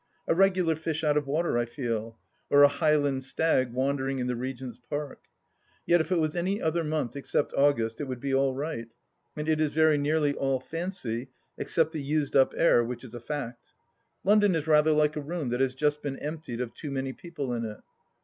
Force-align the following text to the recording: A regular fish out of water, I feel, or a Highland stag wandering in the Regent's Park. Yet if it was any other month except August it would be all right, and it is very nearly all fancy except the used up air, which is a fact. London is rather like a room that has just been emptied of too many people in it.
A 0.27 0.33
regular 0.33 0.75
fish 0.75 1.03
out 1.03 1.15
of 1.15 1.27
water, 1.27 1.59
I 1.59 1.65
feel, 1.65 2.17
or 2.49 2.63
a 2.63 2.67
Highland 2.67 3.23
stag 3.23 3.71
wandering 3.71 4.17
in 4.17 4.25
the 4.25 4.35
Regent's 4.35 4.79
Park. 4.79 5.25
Yet 5.85 6.01
if 6.01 6.11
it 6.11 6.17
was 6.19 6.35
any 6.35 6.59
other 6.59 6.83
month 6.83 7.15
except 7.15 7.53
August 7.53 8.01
it 8.01 8.05
would 8.05 8.19
be 8.19 8.33
all 8.33 8.55
right, 8.55 8.87
and 9.37 9.47
it 9.47 9.61
is 9.61 9.69
very 9.69 9.99
nearly 9.99 10.33
all 10.33 10.59
fancy 10.59 11.29
except 11.55 11.91
the 11.91 12.01
used 12.01 12.35
up 12.35 12.55
air, 12.57 12.83
which 12.83 13.03
is 13.03 13.13
a 13.13 13.19
fact. 13.19 13.73
London 14.23 14.55
is 14.55 14.65
rather 14.65 14.91
like 14.91 15.15
a 15.15 15.21
room 15.21 15.49
that 15.49 15.61
has 15.61 15.75
just 15.75 16.01
been 16.01 16.17
emptied 16.17 16.61
of 16.61 16.73
too 16.73 16.89
many 16.89 17.13
people 17.13 17.53
in 17.53 17.63
it. 17.63 17.77